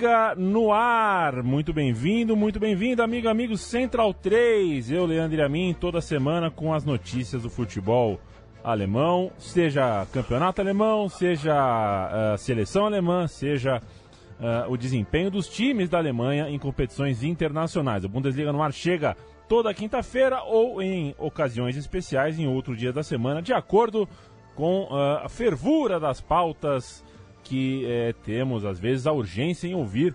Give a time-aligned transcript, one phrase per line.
[0.00, 1.42] Bundesliga no ar.
[1.42, 4.90] Muito bem-vindo, muito bem-vindo, amigo, amigo Central 3.
[4.90, 8.18] Eu, Leandro Amin, toda semana com as notícias do futebol
[8.64, 11.54] alemão, seja campeonato alemão, seja
[12.34, 13.82] uh, seleção alemã, seja
[14.40, 18.02] uh, o desempenho dos times da Alemanha em competições internacionais.
[18.02, 19.14] O Bundesliga no ar chega
[19.48, 24.08] toda quinta-feira ou em ocasiões especiais em outro dia da semana, de acordo
[24.54, 27.04] com uh, a fervura das pautas
[27.50, 30.14] que uh, temos, às vezes, a urgência em ouvir.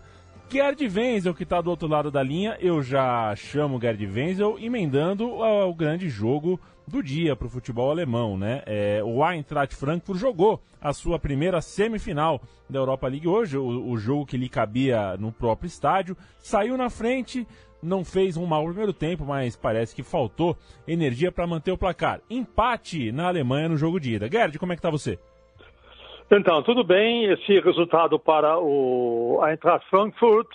[0.49, 5.27] Gerd Wenzel, que está do outro lado da linha, eu já chamo Gerd Wenzel, emendando
[5.27, 8.62] uh, o grande jogo do dia para o futebol alemão, né?
[8.65, 13.98] É, o Eintracht Frankfurt jogou a sua primeira semifinal da Europa League hoje, o, o
[13.98, 17.45] jogo que lhe cabia no próprio estádio, saiu na frente,
[17.82, 20.55] não fez um mau primeiro tempo, mas parece que faltou
[20.88, 22.21] energia para manter o placar.
[22.29, 24.29] Empate na Alemanha no jogo de ida.
[24.32, 25.20] Gerd, como é que tá você?
[26.31, 27.26] Então, tudo bem.
[27.26, 30.49] Esse resultado para o Eintracht Frankfurt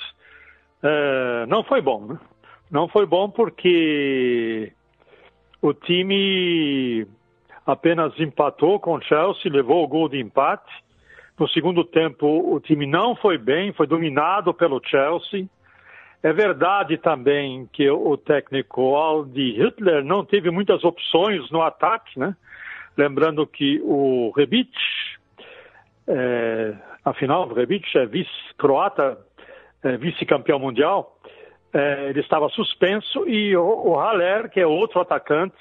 [0.82, 2.06] é, não foi bom.
[2.06, 2.18] Né?
[2.70, 4.72] Não foi bom porque
[5.62, 7.06] o time
[7.66, 10.72] apenas empatou com o Chelsea, levou o gol de empate.
[11.38, 15.48] No segundo tempo, o time não foi bem, foi dominado pelo Chelsea.
[16.22, 22.36] É verdade também que o técnico Aldi Hitler não teve muitas opções no ataque, né?
[22.96, 24.70] Lembrando que o Rebic,
[26.10, 29.18] é, afinal, o Rebic é vice-croata,
[29.82, 31.16] é, vice-campeão mundial,
[31.72, 35.56] é, ele estava suspenso e o, o Haller, que é outro atacante,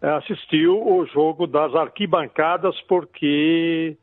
[0.00, 3.96] assistiu o jogo das arquibancadas porque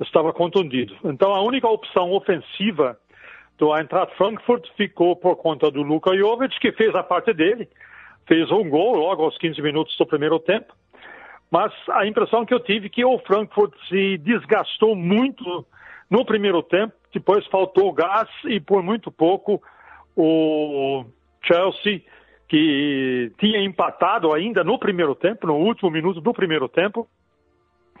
[0.00, 0.94] estava contundido.
[1.04, 2.98] Então, a única opção ofensiva
[3.56, 7.68] do Eintracht Frankfurt ficou por conta do Luka Jovic, que fez a parte dele,
[8.26, 10.74] fez um gol logo aos 15 minutos do primeiro tempo.
[11.50, 15.64] Mas a impressão que eu tive é que o Frankfurt se desgastou muito
[16.10, 19.62] no primeiro tempo, depois faltou gás e por muito pouco
[20.16, 21.04] o
[21.42, 22.02] Chelsea,
[22.48, 27.08] que tinha empatado ainda no primeiro tempo, no último minuto do primeiro tempo,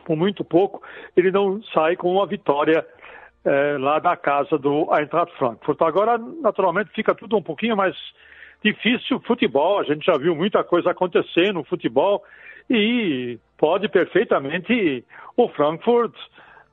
[0.04, 0.82] por muito pouco,
[1.16, 2.86] ele não sai com uma vitória
[3.44, 5.80] é, lá da casa do Eintracht Frankfurt.
[5.82, 7.96] Agora, naturalmente, fica tudo um pouquinho mais
[8.62, 9.78] difícil futebol.
[9.78, 12.22] A gente já viu muita coisa acontecer no futebol
[12.68, 15.04] e pode perfeitamente
[15.36, 16.14] o Frankfurt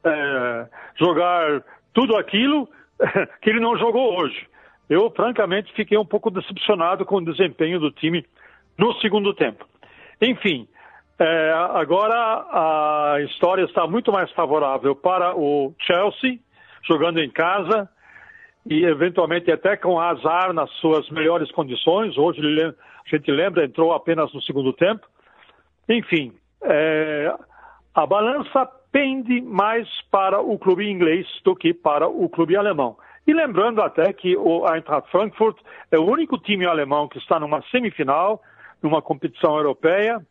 [0.04, 0.68] é,
[1.00, 1.64] jogar
[1.94, 2.68] tudo aquilo
[3.42, 4.48] que ele não jogou hoje.
[4.90, 8.26] Eu, francamente, fiquei um pouco decepcionado com o desempenho do time
[8.78, 9.66] no segundo tempo.
[10.22, 10.68] Enfim,
[11.20, 12.16] é, agora
[12.52, 16.40] a história está muito mais favorável para o Chelsea,
[16.88, 17.90] jogando em casa
[18.66, 22.18] e eventualmente até com azar nas suas melhores condições.
[22.18, 25.06] Hoje a gente lembra, entrou apenas no segundo tempo.
[25.90, 27.34] Enfim, é,
[27.94, 32.96] a balança pende mais para o clube inglês do que para o clube alemão.
[33.26, 35.58] E lembrando até que o Eintracht Frankfurt
[35.92, 38.42] é o único time alemão que está numa semifinal,
[38.82, 40.22] numa competição europeia.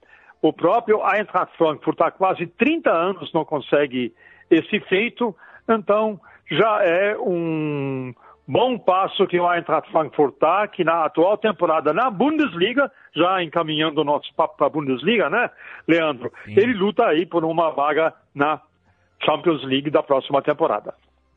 [0.40, 4.14] O próprio Eintracht Frankfurt há quase 30 anos não consegue
[4.50, 5.34] esse feito.
[5.68, 6.20] Então,
[6.50, 8.14] já é um
[8.46, 14.00] bom passo que o Eintracht Frankfurt está, que na atual temporada na Bundesliga, já encaminhando
[14.00, 15.50] o nosso papo para a Bundesliga, né,
[15.86, 16.32] Leandro?
[16.44, 16.54] Sim.
[16.56, 18.60] Ele luta aí por uma vaga na
[19.24, 20.94] Champions League da próxima temporada.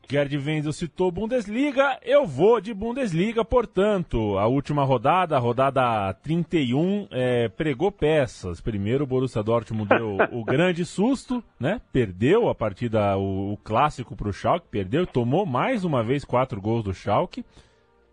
[0.08, 7.08] Gerd Wenzel citou Bundesliga, eu vou de Bundesliga, portanto, a última rodada, a rodada 31,
[7.10, 8.60] é, pregou peças.
[8.60, 11.80] Primeiro o Borussia Dortmund deu o grande susto, né?
[11.92, 16.60] Perdeu a partida, o, o clássico para o Schalke, perdeu, tomou mais uma vez quatro
[16.60, 17.44] gols do Schalke.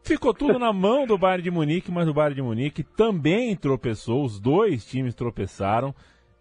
[0.02, 4.26] Ficou tudo na mão do Bayern de Munique, mas o Bayern de Munique também tropeçou,
[4.26, 5.94] os dois times tropeçaram.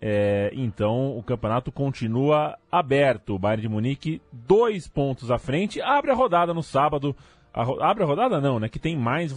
[0.04, 3.36] É, então o campeonato continua aberto.
[3.36, 7.14] O Bayern de Munique, dois pontos à frente, abre a rodada no sábado.
[7.54, 8.68] A, abre a rodada não, né?
[8.68, 9.32] Que tem mais,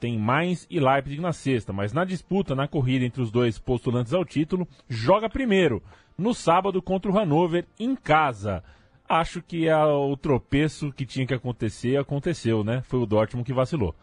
[0.00, 4.12] tem mais e Leipzig na sexta, mas na disputa, na corrida entre os dois postulantes
[4.12, 5.80] ao título, joga primeiro,
[6.18, 8.64] no sábado contra o Hannover, em casa.
[9.08, 12.82] Acho que a, o tropeço que tinha que acontecer aconteceu, né?
[12.82, 13.94] Foi o Dortmund que vacilou.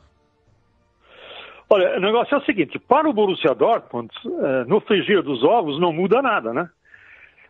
[1.70, 5.80] Olha, o negócio é o seguinte: para o Borussia Dortmund, eh, no frigir dos ovos
[5.80, 6.70] não muda nada, né?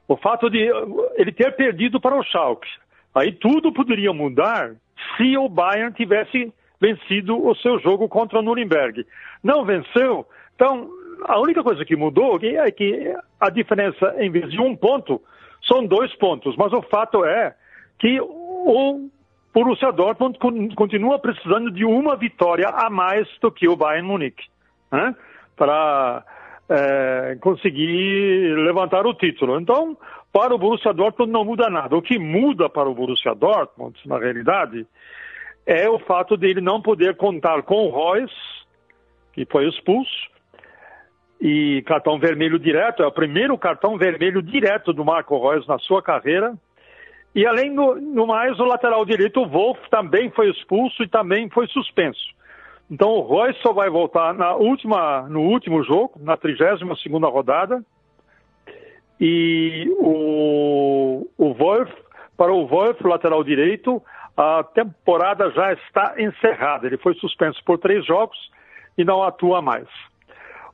[0.08, 0.70] O fato de
[1.16, 2.68] ele ter perdido para o Schalke,
[3.14, 4.74] aí tudo poderia mudar
[5.16, 9.06] se o Bayern tivesse vencido o seu jogo contra o Nuremberg.
[9.44, 10.26] Não venceu,
[10.56, 10.90] então
[11.26, 15.22] a única coisa que mudou é que a diferença, em vez de um ponto,
[15.68, 16.56] são dois pontos.
[16.56, 17.56] Mas o fato é
[18.00, 19.10] que o
[19.58, 20.38] Borussia Dortmund
[20.76, 24.46] continua precisando de uma vitória a mais do que o Bayern Munique,
[24.92, 25.16] né?
[25.56, 26.24] para
[26.70, 29.60] é, conseguir levantar o título.
[29.60, 29.98] Então,
[30.32, 31.98] para o Borussia Dortmund não muda nada.
[31.98, 34.86] O que muda para o Borussia Dortmund, na realidade,
[35.66, 38.36] é o fato dele não poder contar com o Royce,
[39.34, 40.30] que foi expulso,
[41.42, 46.04] e cartão vermelho direto, é o primeiro cartão vermelho direto do Marco Reus na sua
[46.04, 46.54] carreira.
[47.38, 51.68] E além do, mais, o lateral direito, o Wolf, também foi expulso e também foi
[51.68, 52.34] suspenso.
[52.90, 57.86] Então o Royce só vai voltar na última, no último jogo, na 32 segunda rodada.
[59.22, 61.92] E o, o Wolf,
[62.36, 64.02] para o Wolf, lateral direito,
[64.36, 66.88] a temporada já está encerrada.
[66.88, 68.50] Ele foi suspenso por três jogos
[68.98, 69.88] e não atua mais.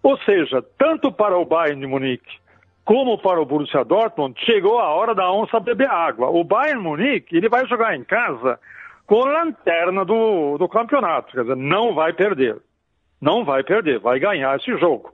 [0.01, 2.41] Ou seja, tanto para o Bayern de Munique
[2.85, 6.29] como para o Borussia Dortmund, chegou a hora da onça beber água.
[6.29, 8.59] O Bayern Munique, ele vai jogar em casa
[9.05, 12.57] com a lanterna do, do campeonato, quer dizer, não vai perder.
[13.21, 15.13] Não vai perder, vai ganhar esse jogo.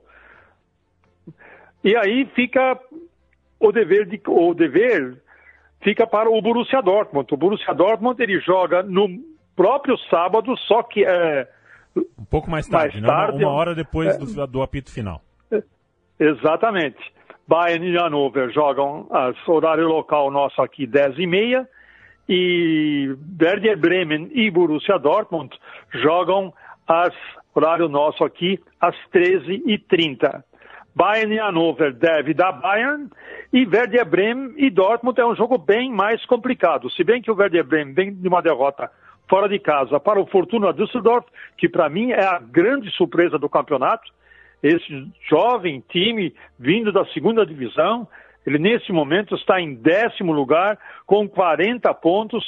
[1.84, 2.78] E aí fica
[3.58, 5.16] o dever, de, o dever
[5.80, 7.32] fica para o Borussia Dortmund.
[7.32, 9.08] O Borussia Dortmund ele joga no
[9.54, 11.48] próprio sábado, só que é
[11.96, 13.44] um pouco mais tarde, mais tarde né?
[13.44, 15.22] uma, uma, hora depois é, do, do, apito final.
[16.18, 17.00] Exatamente.
[17.50, 21.68] Bayern e Hannover jogam as horário local nosso aqui 10 e meia
[22.28, 23.12] e
[23.42, 25.50] Werder Bremen e Borussia Dortmund
[25.94, 26.54] jogam
[26.86, 27.12] as
[27.52, 30.44] horário nosso aqui às 13 e 30.
[30.94, 33.08] Bayern e Hannover deve dar Bayern
[33.52, 36.88] e Werder Bremen e Dortmund é um jogo bem mais complicado.
[36.88, 38.88] Se bem que o Werder Bremen vem de uma derrota
[39.28, 41.26] fora de casa para o Fortuna Düsseldorf,
[41.58, 44.08] que para mim é a grande surpresa do campeonato.
[44.62, 48.06] Esse jovem time vindo da segunda divisão,
[48.46, 52.44] ele nesse momento está em décimo lugar com 40 pontos.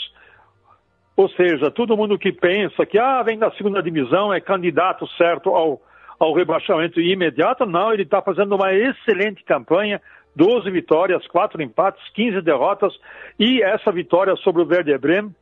[1.17, 5.51] Ou seja, todo mundo que pensa que ah, vem da segunda divisão é candidato certo
[5.51, 5.81] ao,
[6.19, 10.01] ao rebaixamento imediato, não, ele está fazendo uma excelente campanha,
[10.35, 12.95] 12 vitórias, 4 empates, 15 derrotas,
[13.39, 15.35] e essa vitória sobre o Werder Bremen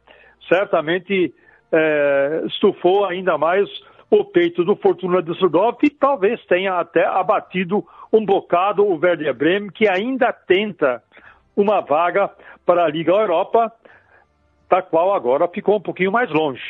[0.48, 1.32] certamente
[1.72, 3.68] é, estufou ainda mais
[4.10, 9.70] o peito do Fortuna Düsseldorf e talvez tenha até abatido um bocado o Werder Bremen,
[9.70, 11.02] que ainda tenta
[11.56, 12.28] uma vaga
[12.66, 13.72] para a Liga Europa,
[14.68, 16.62] da qual agora ficou um pouquinho mais longe.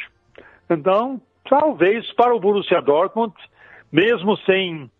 [0.68, 3.34] Então, talvez para o Borussia Dortmund,
[3.90, 4.90] mesmo sem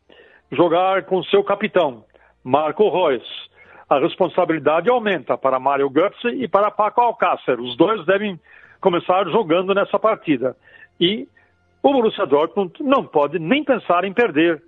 [0.51, 2.05] jogar com seu capitão,
[2.43, 3.51] Marco Reus,
[3.89, 7.61] a responsabilidade aumenta para Mário Götze e para Paco Alcácer.
[7.61, 8.41] Os dois devem
[8.81, 10.57] começar jogando nessa partida.
[10.99, 11.29] E
[11.83, 14.63] o Borussia Dortmund não pode nem pensar em perder,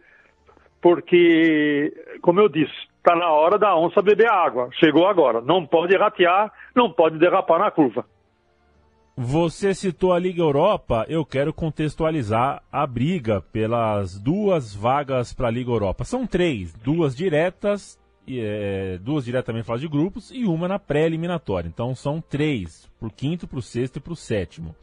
[0.81, 4.69] porque, como eu disse, está na hora da onça beber água.
[4.79, 5.41] Chegou agora.
[5.41, 8.05] Não pode ratear, não pode derrapar na curva.
[9.15, 15.51] Você citou a Liga Europa, eu quero contextualizar a briga pelas duas vagas para a
[15.51, 16.03] Liga Europa.
[16.03, 21.69] São três, duas diretas é, duas diretamente fase de grupos e uma na pré-eliminatória.
[21.69, 24.75] Então são três, para o quinto, para o sexto e para o sétimo.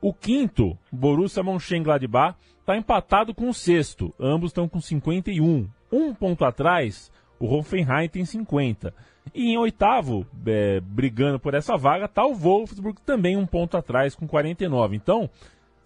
[0.00, 4.14] O quinto, Borussia Mönchengladbach, está empatado com o sexto.
[4.20, 5.68] Ambos estão com 51.
[5.90, 8.92] Um ponto atrás, o Hoffenheim tem 50.
[9.34, 14.14] E em oitavo, é, brigando por essa vaga, está o Wolfsburg, também um ponto atrás,
[14.14, 14.96] com 49.
[14.96, 15.28] Então,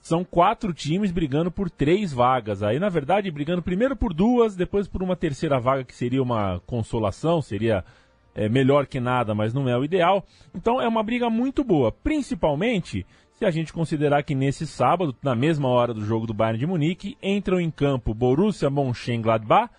[0.01, 2.63] são quatro times brigando por três vagas.
[2.63, 6.61] Aí, na verdade, brigando primeiro por duas, depois por uma terceira vaga que seria uma
[6.67, 7.85] consolação, seria
[8.35, 10.25] é, melhor que nada, mas não é o ideal.
[10.55, 13.07] Então é uma briga muito boa, principalmente
[13.41, 16.67] se a gente considerar que nesse sábado, na mesma hora do jogo do Bayern de
[16.67, 19.71] Munique, entram em campo Borussia Mönchengladbach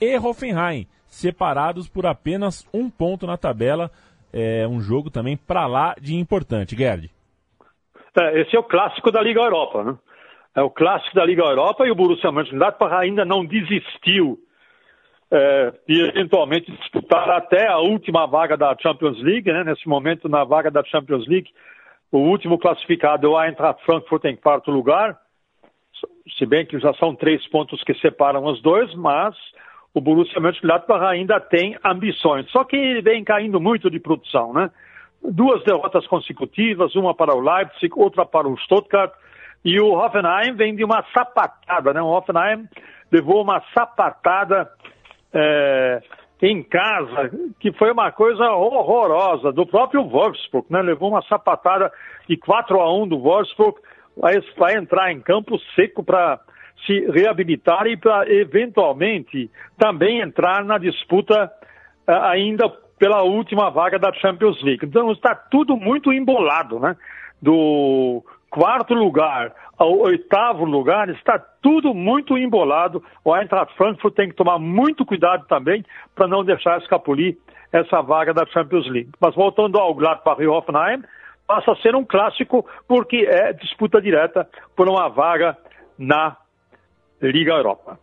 [0.00, 3.90] e Hoffenheim, separados por apenas um ponto na tabela.
[4.32, 7.10] É um jogo também para lá de importante, Gerd.
[8.18, 9.98] É, esse é o clássico da Liga Europa, né?
[10.56, 14.38] É o clássico da Liga Europa e o Borussia Mönchengladbach ainda não desistiu
[15.30, 19.64] é, de eventualmente disputar até a última vaga da Champions League, né?
[19.64, 21.50] Nesse momento, na vaga da Champions League,
[22.12, 25.18] o último classificado é o Eintracht Frankfurt em quarto lugar,
[26.38, 29.34] se bem que já são três pontos que separam os dois, mas
[29.94, 32.50] o Borussia Mönchengladbach ainda tem ambições.
[32.50, 34.70] Só que vem caindo muito de produção, né?
[35.22, 39.12] duas derrotas consecutivas, uma para o Leipzig, outra para o Stuttgart,
[39.64, 42.02] e o Hoffenheim vem de uma sapatada, né?
[42.02, 42.68] O Hoffenheim
[43.10, 44.68] levou uma sapatada
[45.32, 46.02] é,
[46.42, 47.30] em casa,
[47.60, 50.82] que foi uma coisa horrorosa, do próprio Wolfsburg, né?
[50.82, 51.90] Levou uma sapatada
[52.28, 53.78] de 4 a 1 do Wolfsburg,
[54.58, 56.40] vai, entrar em campo seco para
[56.84, 61.48] se reabilitar e para eventualmente também entrar na disputa
[62.08, 62.68] uh, ainda
[62.98, 64.84] pela última vaga da Champions League.
[64.84, 66.96] Então está tudo muito embolado, né?
[67.40, 73.02] Do quarto lugar ao oitavo lugar, está tudo muito embolado.
[73.24, 75.84] O Eintracht Frankfurt tem que tomar muito cuidado também
[76.14, 77.36] para não deixar escapulir
[77.72, 79.10] essa vaga da Champions League.
[79.20, 81.02] Mas voltando ao Gladbach e Hoffenheim,
[81.46, 85.56] passa a ser um clássico porque é disputa direta por uma vaga
[85.98, 86.36] na
[87.20, 87.98] Liga Europa.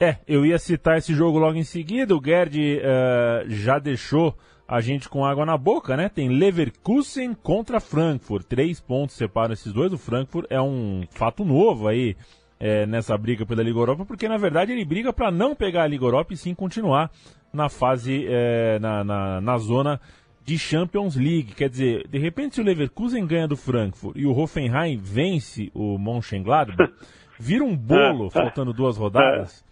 [0.00, 2.14] É, eu ia citar esse jogo logo em seguida.
[2.14, 4.34] O Gerd uh, já deixou
[4.66, 6.08] a gente com água na boca, né?
[6.08, 8.46] Tem Leverkusen contra Frankfurt.
[8.46, 9.92] Três pontos separam esses dois.
[9.92, 12.16] O Frankfurt é um fato novo aí
[12.58, 15.86] é, nessa briga pela Liga Europa, porque na verdade ele briga para não pegar a
[15.86, 17.10] Liga Europa e sim continuar
[17.52, 20.00] na fase, é, na, na, na, zona
[20.44, 21.54] de Champions League.
[21.54, 25.98] Quer dizer, de repente se o Leverkusen ganha do Frankfurt e o Hoffenheim vence o
[25.98, 26.90] Mönchengladbach,
[27.38, 29.62] vira um bolo faltando duas rodadas.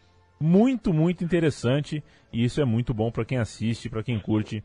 [0.43, 4.59] Muito, muito interessante e isso é muito bom para quem assiste, para quem curte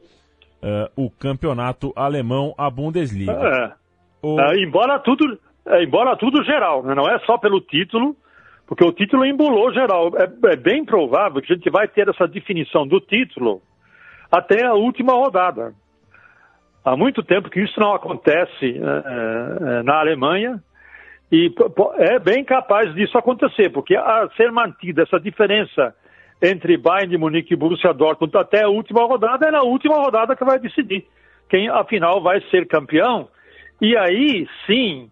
[0.63, 3.31] uh, o campeonato alemão, a Bundesliga.
[3.31, 3.73] É.
[4.21, 4.41] O...
[4.41, 6.95] É, embora tudo, é, embora tudo geral, né?
[6.95, 8.15] não é só pelo título,
[8.65, 10.11] porque o título embolou geral.
[10.17, 13.61] É, é, bem provável que a gente vai ter essa definição do título
[14.31, 15.73] até a última rodada.
[16.83, 20.59] Há muito tempo que isso não acontece é, na Alemanha
[21.31, 21.53] e
[21.97, 25.93] é bem capaz disso acontecer, porque a ser mantida essa diferença
[26.41, 30.35] entre Bayern de Munique e Borussia Dortmund até a última rodada, é na última rodada
[30.35, 31.05] que vai decidir
[31.49, 33.27] quem afinal vai ser campeão.
[33.81, 35.09] E aí sim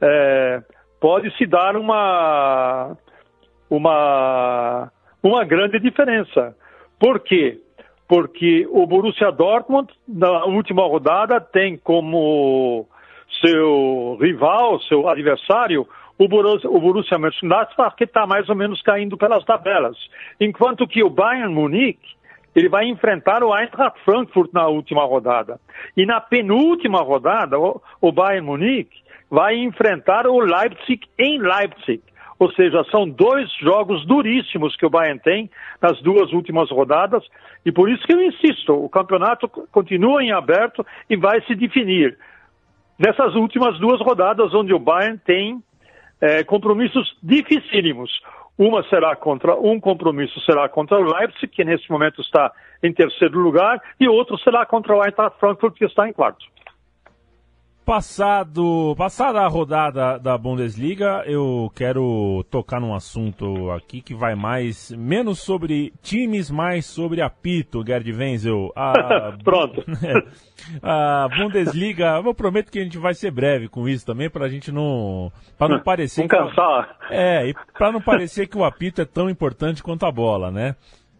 [0.00, 0.62] é,
[1.00, 2.96] pode se dar uma,
[3.70, 4.90] uma,
[5.22, 6.54] uma grande diferença.
[6.98, 7.60] Por quê?
[8.08, 12.86] Porque o Borussia Dortmund, na última rodada, tem como
[13.40, 15.86] seu rival, seu adversário,
[16.18, 19.96] o Borussia, o Borussia Mönchengladbach que está mais ou menos caindo pelas tabelas,
[20.40, 22.16] enquanto que o Bayern Munique
[22.54, 25.60] ele vai enfrentar o Eintracht Frankfurt na última rodada.
[25.94, 28.96] E na penúltima rodada, o, o Bayern Munique
[29.30, 32.02] vai enfrentar o Leipzig em Leipzig.
[32.38, 35.50] Ou seja, são dois jogos duríssimos que o Bayern tem
[35.82, 37.22] nas duas últimas rodadas,
[37.64, 42.16] e por isso que eu insisto, o campeonato continua em aberto e vai se definir
[42.98, 45.62] nessas últimas duas rodadas, onde o Bayern tem
[46.20, 48.10] é, compromissos dificílimos.
[48.58, 52.50] Uma será contra um compromisso será contra o Leipzig, que nesse momento está
[52.82, 56.44] em terceiro lugar, e outro será contra o Eintracht Frankfurt, que está em quarto.
[57.86, 64.90] Passado, passada a rodada da Bundesliga, eu quero tocar num assunto aqui que vai mais,
[64.90, 68.72] menos sobre times, mais sobre apito, Gerd Wenzel.
[68.74, 69.84] A, Pronto.
[70.82, 74.48] a Bundesliga, eu prometo que a gente vai ser breve com isso também, para a
[74.48, 76.98] gente não, para não parecer não cansar.
[77.06, 80.50] Que, é, e para não parecer que o apito é tão importante quanto a bola,
[80.50, 80.74] né?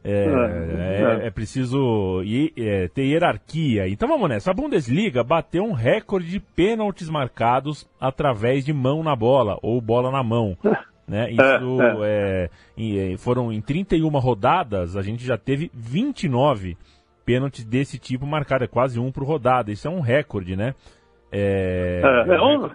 [0.09, 2.23] É, é, é, é preciso
[2.57, 3.89] é, ter hierarquia.
[3.89, 4.53] Então vamos nessa.
[4.53, 10.11] A Bundesliga bateu um recorde de pênaltis marcados através de mão na bola ou bola
[10.13, 10.57] na mão.
[11.09, 11.31] Né?
[11.31, 16.77] Isso é, é, foram em 31 rodadas, a gente já teve 29
[17.25, 19.71] pênaltis desse tipo marcados, é quase um por rodada.
[19.71, 20.75] Isso é um recorde, né?
[21.31, 22.69] É, é, um...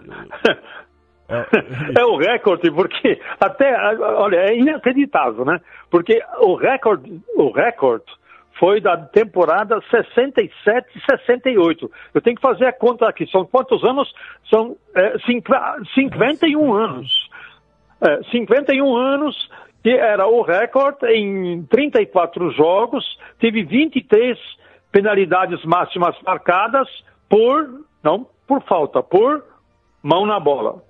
[1.32, 5.60] É, é o recorde, porque até, olha, é inacreditável, né?
[5.90, 8.04] Porque o recorde, o recorde
[8.58, 11.90] foi da temporada 67 68.
[12.14, 13.26] Eu tenho que fazer a conta aqui.
[13.26, 14.12] São quantos anos?
[14.48, 15.14] São é,
[15.94, 17.30] 51 anos.
[18.00, 19.48] É, 51 anos
[19.82, 23.04] que era o recorde em 34 jogos,
[23.40, 24.38] teve 23
[24.92, 26.88] penalidades máximas marcadas
[27.28, 29.44] por, não por falta, por
[30.02, 30.82] mão na bola.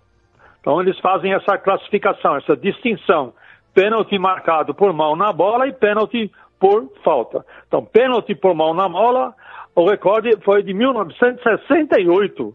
[0.62, 3.35] Então eles fazem essa classificação, essa distinção.
[3.75, 7.45] Pênalti marcado por mão na bola e pênalti por falta.
[7.66, 9.35] Então, pênalti por mão na bola,
[9.75, 12.54] o recorde foi de 1968.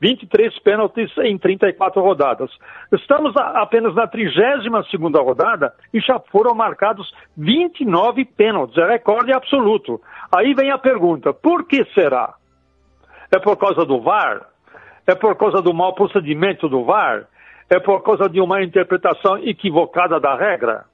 [0.00, 2.50] 23 pênaltis em 34 rodadas.
[2.92, 4.86] Estamos apenas na 32
[5.16, 8.78] rodada e já foram marcados 29 pênaltis.
[8.78, 10.00] É recorde absoluto.
[10.32, 12.34] Aí vem a pergunta: por que será?
[13.32, 14.46] É por causa do VAR?
[15.04, 17.26] É por causa do mau procedimento do VAR?
[17.70, 20.84] É por causa de uma interpretação equivocada da regra.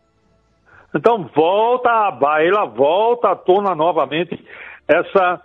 [0.94, 4.42] Então volta à baila, volta à tona novamente
[4.88, 5.40] essa,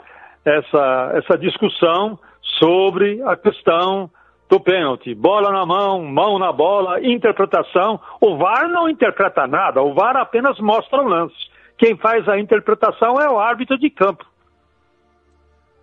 [0.46, 2.20] essa, essa discussão
[2.60, 4.10] sobre a questão
[4.50, 5.14] do pênalti.
[5.14, 8.00] Bola na mão, mão na bola, interpretação.
[8.20, 11.36] O VAR não interpreta nada, o VAR apenas mostra o lance.
[11.78, 14.26] Quem faz a interpretação é o árbitro de campo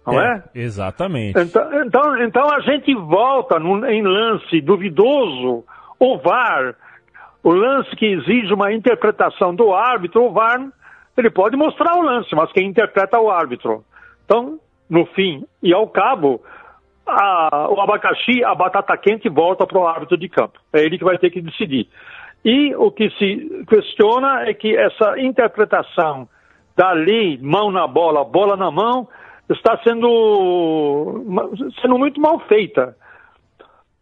[0.07, 0.43] não é?
[0.55, 0.61] é?
[0.61, 1.39] Exatamente.
[1.39, 5.65] Então, então, então, a gente volta no, em lance duvidoso,
[5.99, 6.75] o VAR,
[7.43, 10.61] o lance que exige uma interpretação do árbitro, o VAR,
[11.17, 13.85] ele pode mostrar o lance, mas quem interpreta é o árbitro.
[14.25, 14.59] Então,
[14.89, 16.43] no fim e ao cabo,
[17.07, 20.59] a, o abacaxi, a batata quente volta para o árbitro de campo.
[20.73, 21.89] É ele que vai ter que decidir.
[22.45, 26.29] E o que se questiona é que essa interpretação
[26.77, 29.09] da lei mão na bola, bola na mão,
[29.49, 31.25] está sendo,
[31.81, 32.97] sendo muito mal feita.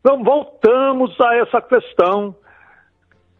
[0.00, 2.36] Então, voltamos a essa questão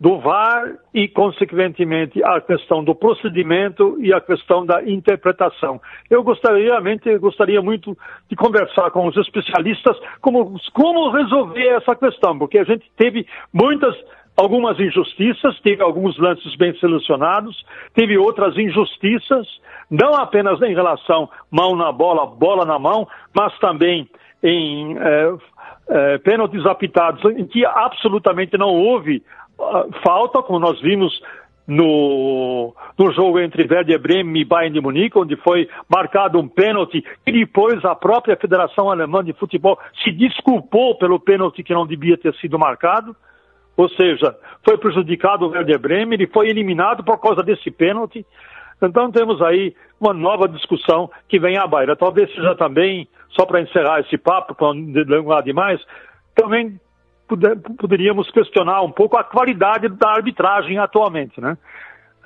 [0.00, 5.80] do VAR e, consequentemente, a questão do procedimento e a questão da interpretação.
[6.10, 7.96] Eu gostaria, realmente, gostaria muito
[8.28, 13.94] de conversar com os especialistas como, como resolver essa questão, porque a gente teve muitas
[14.36, 17.64] algumas injustiças, teve alguns lances bem selecionados,
[17.94, 19.46] teve outras injustiças,
[19.90, 24.08] não apenas em relação mão na bola, bola na mão, mas também
[24.42, 25.34] em é,
[25.88, 29.22] é, pênaltis apitados, em que absolutamente não houve
[29.58, 31.20] uh, falta, como nós vimos
[31.66, 37.02] no, no jogo entre Werder Bremen e Bayern de Munique, onde foi marcado um pênalti
[37.26, 42.18] e depois a própria Federação Alemã de Futebol se desculpou pelo pênalti que não devia
[42.18, 43.16] ter sido marcado.
[43.76, 48.24] Ou seja, foi prejudicado o Werder Bremen, ele foi eliminado por causa desse pênalti.
[48.80, 51.96] Então temos aí uma nova discussão que vem à baila.
[51.96, 55.80] Talvez seja também, só para encerrar esse papo, para não demais,
[56.34, 56.78] também
[57.78, 61.40] poderíamos questionar um pouco a qualidade da arbitragem atualmente.
[61.40, 61.56] Né?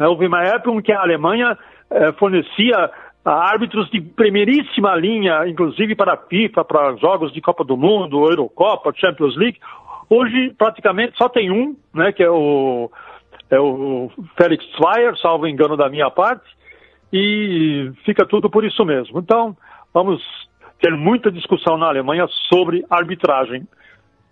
[0.00, 1.56] Houve uma época em que a Alemanha
[1.90, 2.90] eh, fornecia
[3.24, 8.92] árbitros de primeiríssima linha, inclusive para a FIFA, para jogos de Copa do Mundo, Eurocopa,
[8.94, 9.58] Champions League.
[10.10, 12.90] Hoje, praticamente, só tem um, né, que é o,
[13.50, 16.46] é o Felix Zweier, salvo engano da minha parte,
[17.12, 19.18] e fica tudo por isso mesmo.
[19.18, 19.56] Então,
[19.92, 20.22] vamos
[20.80, 23.66] ter muita discussão na Alemanha sobre arbitragem.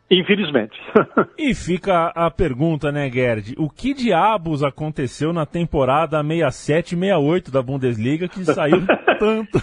[0.08, 0.78] Infelizmente.
[1.36, 3.54] e fica a pergunta, né, Gerd?
[3.58, 8.86] O que diabos aconteceu na temporada 67-68 da Bundesliga que saiu
[9.18, 9.58] tanto,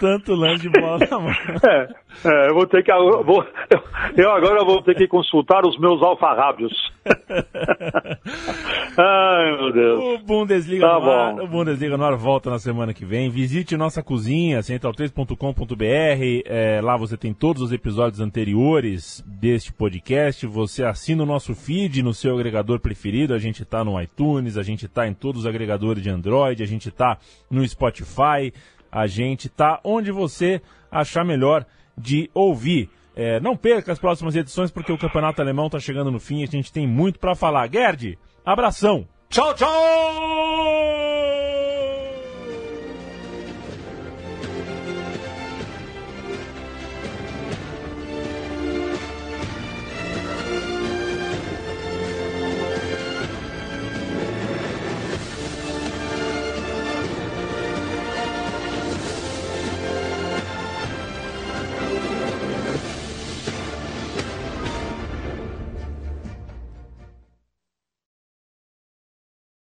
[0.00, 1.30] tanto lance de bola na mão?
[1.64, 1.88] É,
[2.24, 2.90] é, eu vou ter que.
[2.90, 3.82] Eu, vou, eu,
[4.16, 6.72] eu, agora vou ter que consultar os meus alfarrábios.
[8.98, 9.98] Ai, meu Deus.
[9.98, 13.28] O Bundesliga, tá no ar, o Bundesliga no ar volta na semana que vem.
[13.28, 16.42] Visite nossa cozinha, central3.com.br.
[16.46, 20.46] É, lá você tem todos os episódios anteriores deste podcast.
[20.46, 23.34] Você assina o nosso feed no seu agregador preferido.
[23.34, 26.66] A gente está no iTunes, a gente está em todos os agregadores de Android, a
[26.66, 27.18] gente está
[27.50, 28.52] no Spotify,
[28.90, 31.66] a gente está onde você achar melhor
[31.96, 32.88] de ouvir.
[33.16, 36.44] É, não perca as próximas edições porque o Campeonato Alemão está chegando no fim e
[36.44, 37.68] a gente tem muito para falar.
[37.72, 39.08] Gerd, abração!
[39.30, 40.75] Tchau, tchau!